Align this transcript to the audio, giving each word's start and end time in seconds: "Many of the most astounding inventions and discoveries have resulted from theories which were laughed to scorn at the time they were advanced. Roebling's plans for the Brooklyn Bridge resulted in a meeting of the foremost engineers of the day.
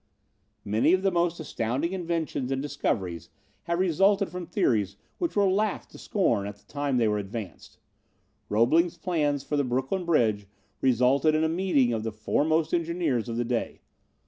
"Many 0.65 0.93
of 0.93 1.03
the 1.03 1.11
most 1.11 1.39
astounding 1.39 1.91
inventions 1.93 2.51
and 2.51 2.59
discoveries 2.59 3.29
have 3.65 3.77
resulted 3.77 4.31
from 4.31 4.47
theories 4.47 4.97
which 5.19 5.35
were 5.35 5.45
laughed 5.47 5.91
to 5.91 5.99
scorn 5.99 6.47
at 6.47 6.57
the 6.57 6.65
time 6.65 6.97
they 6.97 7.07
were 7.07 7.19
advanced. 7.19 7.77
Roebling's 8.49 8.97
plans 8.97 9.43
for 9.43 9.57
the 9.57 9.63
Brooklyn 9.63 10.03
Bridge 10.05 10.47
resulted 10.81 11.35
in 11.35 11.43
a 11.43 11.49
meeting 11.49 11.93
of 11.93 12.01
the 12.01 12.11
foremost 12.11 12.73
engineers 12.73 13.29
of 13.29 13.37
the 13.37 13.45
day. 13.45 13.81